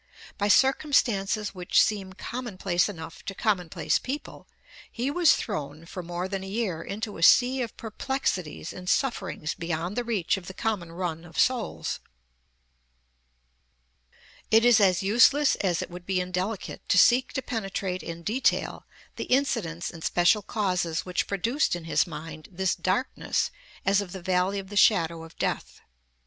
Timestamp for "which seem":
1.53-2.13